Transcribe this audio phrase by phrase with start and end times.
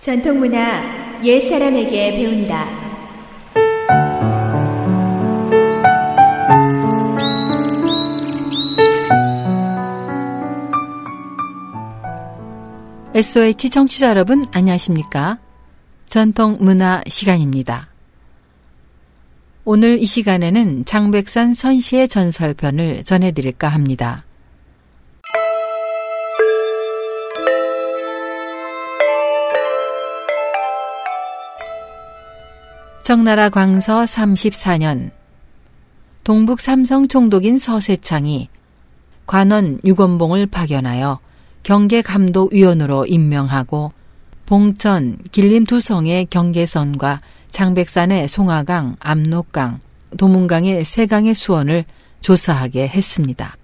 [0.00, 2.66] 전통문화 옛 사람에게 배운다.
[13.14, 15.38] SOH 청취자 여러분 안녕하십니까?
[16.08, 17.90] 전통문화 시간입니다.
[19.66, 24.24] 오늘 이 시간에는 장백산 선시의 전설편을 전해드릴까 합니다.
[33.10, 35.10] 청나라 광서 34년
[36.22, 38.48] 동북 삼성 총독인 서세창이
[39.26, 41.18] 관원 유건봉을 파견하여
[41.64, 43.90] 경계 감독 위원으로 임명하고
[44.46, 47.20] 봉천, 길림 두 성의 경계선과
[47.50, 49.80] 장백산의 송화강, 압록강,
[50.16, 51.86] 도문강의 세 강의 수원을
[52.20, 53.56] 조사하게 했습니다.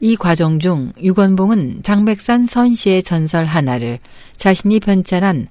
[0.00, 3.98] 이 과정 중 유건봉은 장백산 선시의 전설 하나를
[4.38, 5.48] 자신이 편찬한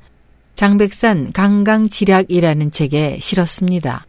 [0.58, 4.08] 장백산 강강지략이라는 책에 실었습니다.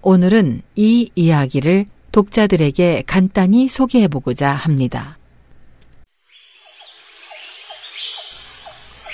[0.00, 5.18] 오늘은 이 이야기를 독자들에게 간단히 소개해 보고자 합니다.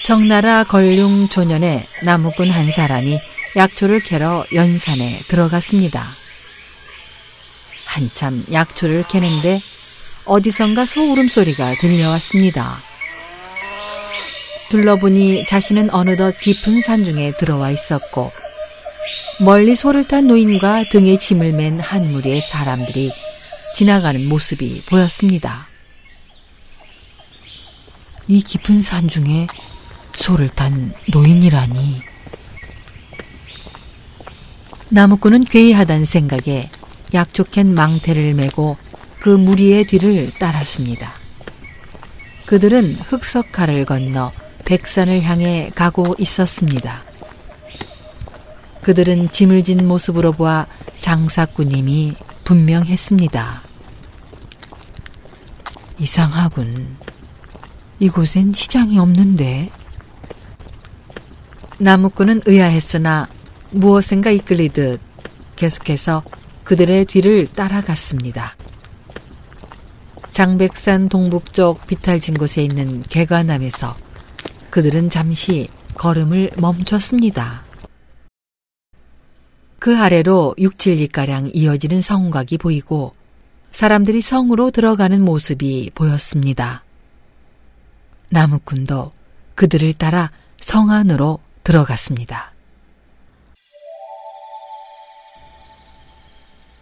[0.05, 3.19] 청나라 걸륭 조년에 나무꾼 한 사람이
[3.57, 6.07] 약초를 캐러 연산에 들어갔습니다.
[7.85, 9.61] 한참 약초를 캐는데
[10.25, 12.94] 어디선가 소울음 소리가 들려왔습니다.
[14.75, 18.33] 둘러보니 자신은 어느덧 깊은 산중에 들어와 있었고
[19.39, 23.13] 멀리 소를 탄 노인과 등에 짐을 맨 한 무리의 사람들이
[23.77, 25.69] 지나가는 모습이 보였습니다.
[28.27, 29.47] 이 깊은 산 중에
[30.17, 32.01] 소를 탄 노인이라니.
[34.89, 36.69] 나무꾼은 괴이하다는 생각에
[37.15, 38.77] 약촉한 망태를 메고
[39.21, 41.13] 그 무리의 뒤를 따랐습니다.
[42.47, 44.33] 그들은 흑석가를 건너
[44.65, 47.01] 백산을 향해 가고 있었습니다.
[48.83, 50.67] 그들은 짐을 진 모습으로 보아
[51.01, 53.63] 장사꾼님이 분명했습니다.
[55.99, 56.97] 이상하군.
[57.99, 59.71] 이곳엔 시장이 없는데.
[61.79, 63.29] 나무꾼은 의아했으나
[63.71, 65.01] 무엇인가 이끌리듯
[65.57, 66.23] 계속해서
[66.65, 68.57] 그들의 뒤를 따라갔습니다.
[70.31, 73.95] 장백산 동북쪽 비탈진 곳에 있는 개관암에서
[74.75, 77.63] 그들은 잠시 걸음을 멈췄습니다.
[79.79, 83.13] 그 아래로 6, 7리가량 이어지는 성곽이 보이고
[83.71, 86.83] 사람들이 성으로 들어가는 모습이 보였습니다.
[88.31, 89.13] 나무꾼도
[89.55, 92.53] 그들을 따라 성 안으로 들어갔습니다.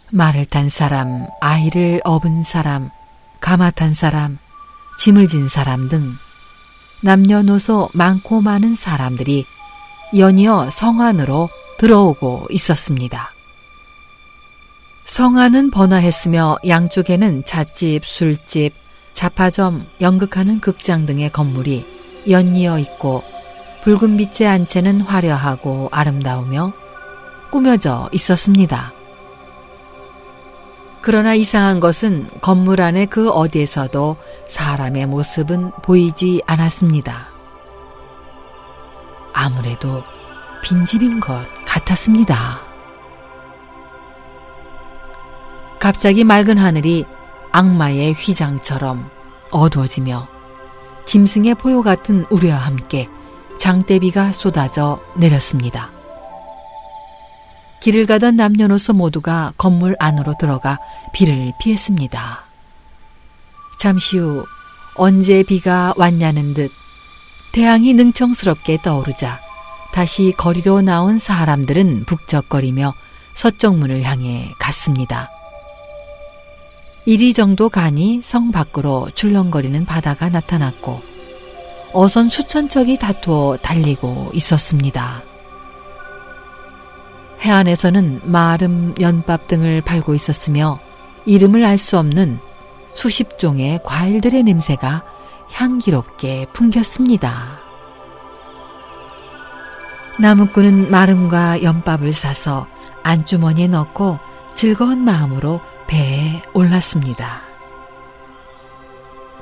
[0.09, 2.89] 말을 탄 사람, 아이를 업은 사람,
[3.39, 4.39] 가마 탄 사람,
[4.97, 6.13] 짐을 진 사람 등
[7.03, 9.45] 남녀노소 많고 많은 사람들이
[10.17, 13.33] 연이어 성 안으로 들어오고 있었습니다.
[15.05, 18.73] 성 안은 번화했으며 양쪽에는 잣집, 술집,
[19.13, 21.85] 자파점, 연극하는 극장 등의 건물이
[22.29, 23.21] 연이어 있고
[23.83, 26.71] 붉은 빛의 안채는 화려하고 아름다우며
[27.51, 28.93] 꾸며져 있었습니다.
[31.03, 34.15] 그러나 이상한 것은 건물 안의 그 어디에서도
[34.47, 37.27] 사람의 모습은 보이지 않았습니다.
[39.33, 40.01] 아무래도
[40.63, 42.63] 빈집인 것 같았습니다.
[45.77, 47.03] 갑자기 맑은 하늘이
[47.51, 49.03] 악마의 휘장처럼
[49.51, 50.25] 어두워지며
[51.05, 53.07] 짐승의 포효 같은 우려와 함께
[53.59, 55.92] 장대비가 쏟아져 내렸습니다.
[57.83, 60.77] 길을 가던 남녀노소 모두가 건물 안으로 들어가
[61.11, 62.45] 비를 피했습니다.
[63.77, 64.45] 잠시 후
[64.95, 66.71] 언제 비가 왔냐는 듯
[67.51, 69.37] 태양이 능청스럽게 떠오르자
[69.91, 72.93] 다시 거리로 나온 사람들은 북적거리며
[73.35, 75.29] 서쪽 문을 향해 갔습니다.
[77.05, 81.01] 이리 정도 가니 성 밖으로 출렁거리는 바다가 나타났고
[81.91, 85.32] 어선 수천 척이 다투어 달리고 있었습니다.
[87.43, 90.79] 해안에서는 마름, 연밥 등을 팔고 있었으며
[91.25, 92.39] 이름을 알 수 없는
[92.93, 95.03] 수십 종의 과일들의 냄새가
[95.51, 97.59] 향기롭게 풍겼습니다.
[100.19, 102.67] 나무꾼은 마름과 연밥을 사서
[103.03, 104.19] 안주머니에 넣고
[104.55, 107.41] 즐거운 마음으로 배에 올랐습니다.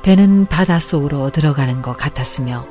[0.01, 2.65] 배는 바닷속으로 들어가는 것 같았으며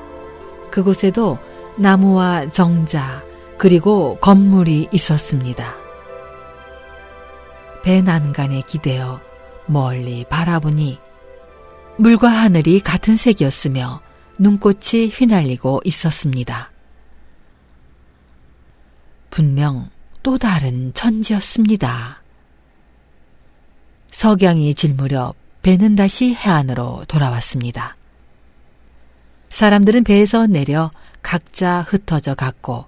[0.71, 1.39] 그곳에도
[1.77, 3.23] 나무와 정자
[3.61, 5.75] 그리고 건물이 있었습니다.
[7.83, 9.21] 배 난간에 기대어
[9.67, 10.99] 멀리 바라보니
[11.99, 14.01] 물과 하늘이 같은 색이었으며
[14.39, 16.71] 눈꽃이 휘날리고 있었습니다.
[19.29, 19.91] 분명
[20.23, 22.23] 또 다른 천지였습니다.
[24.11, 27.95] 석양이 질 무렵 배는 다시 해안으로 돌아왔습니다.
[29.51, 30.91] 사람들은 배에서 내려
[31.21, 32.87] 각자 흩어져 갔고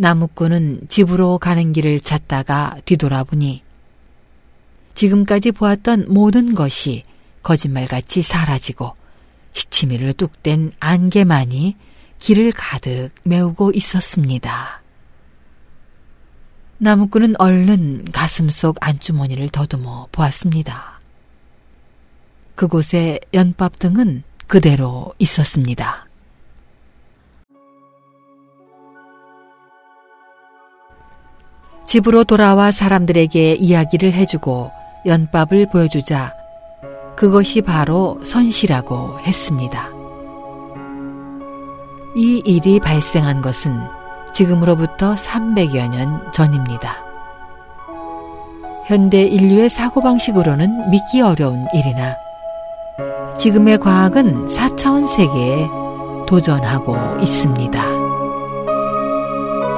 [0.00, 3.62] 나무꾼은 집으로 가는 길을 찾다가 뒤돌아보니
[4.94, 7.02] 지금까지 보았던 모든 것이
[7.42, 8.94] 거짓말같이 사라지고
[9.52, 11.76] 시치미를 뚝댄 안개만이
[12.20, 14.82] 길을 가득 메우고 있었습니다.
[16.78, 21.00] 나무꾼은 얼른 가슴 속 안주머니를 더듬어 보았습니다.
[22.54, 26.07] 그곳에 연밥 등은 그대로 있었습니다.
[31.88, 34.70] 집으로 돌아와 사람들에게 이야기를 해주고
[35.06, 36.34] 연밥을 보여주자
[37.16, 39.88] 그것이 바로 선시라고 했습니다.
[42.14, 43.74] 이 일이 발생한 것은
[44.34, 46.98] 지금으로부터 300여 년 전입니다.
[48.86, 52.16] 현대 인류의 사고방식으로는 믿기 어려운 일이나
[53.38, 55.66] 지금의 과학은 4차원 세계에
[56.26, 57.82] 도전하고 있습니다.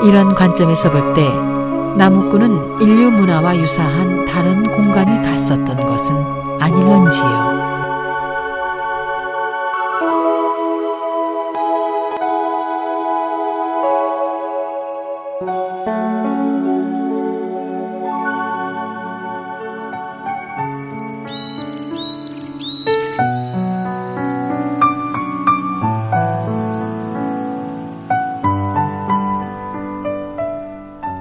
[0.03, 1.50] 이런 관점에서 볼 때
[1.97, 6.15] 나무꾼은 인류 문화와 유사한 다른 공간에 갔었던 것은
[6.61, 7.50] 아닐런지요.